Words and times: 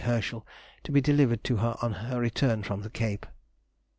Herschel, 0.03 0.47
to 0.83 0.91
be 0.91 0.99
delivered 0.99 1.43
to 1.43 1.57
her 1.57 1.75
on 1.79 1.93
her 1.93 2.19
return 2.19 2.63
from 2.63 2.81
the 2.81 2.89
Cape.... 2.89 3.27